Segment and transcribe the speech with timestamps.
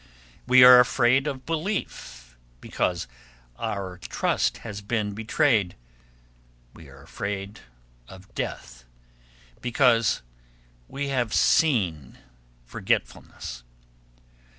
[0.47, 3.07] We are afraid of belief, because
[3.57, 5.75] our trust has been betrayed.
[6.73, 7.59] We are afraid
[8.07, 8.83] of death,
[9.61, 10.23] because
[10.87, 12.17] we have seen
[12.65, 13.63] forgetfulness.